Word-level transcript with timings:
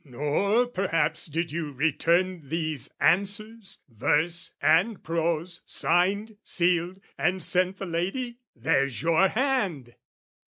"Nor 0.03 0.65
perhaps 0.65 1.27
"Did 1.27 1.51
you 1.51 1.69
return 1.73 2.49
these 2.49 2.89
answers, 2.99 3.77
verse, 3.87 4.51
and 4.59 5.03
prose, 5.03 5.61
"Signed, 5.67 6.37
sealed 6.43 6.99
and 7.19 7.43
sent 7.43 7.77
the 7.77 7.85
lady? 7.85 8.39
There's 8.55 9.03
your 9.03 9.27
hand!" 9.27 9.93